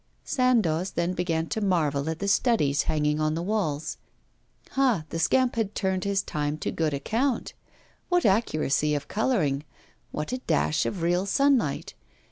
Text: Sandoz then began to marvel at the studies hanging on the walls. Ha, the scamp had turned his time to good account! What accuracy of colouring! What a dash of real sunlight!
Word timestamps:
Sandoz 0.25 0.89
then 0.89 1.13
began 1.13 1.45
to 1.49 1.61
marvel 1.61 2.09
at 2.09 2.17
the 2.17 2.27
studies 2.27 2.81
hanging 2.89 3.19
on 3.19 3.35
the 3.35 3.43
walls. 3.43 3.97
Ha, 4.71 5.03
the 5.09 5.19
scamp 5.19 5.55
had 5.57 5.75
turned 5.75 6.05
his 6.05 6.23
time 6.23 6.57
to 6.57 6.71
good 6.71 6.91
account! 6.91 7.53
What 8.09 8.25
accuracy 8.25 8.95
of 8.95 9.07
colouring! 9.07 9.63
What 10.09 10.31
a 10.31 10.39
dash 10.39 10.87
of 10.87 11.03
real 11.03 11.27
sunlight! 11.27 11.93